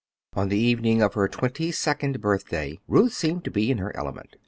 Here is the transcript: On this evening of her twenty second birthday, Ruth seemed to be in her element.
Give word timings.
On 0.33 0.49
this 0.49 0.57
evening 0.57 1.03
of 1.03 1.13
her 1.13 1.27
twenty 1.27 1.71
second 1.71 2.21
birthday, 2.21 2.79
Ruth 2.87 3.13
seemed 3.13 3.43
to 3.43 3.51
be 3.51 3.69
in 3.69 3.77
her 3.77 3.95
element. 3.95 4.35